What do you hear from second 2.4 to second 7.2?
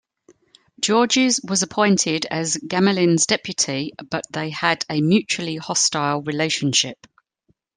Gamelin's deputy but they had a mutually hostile relationship.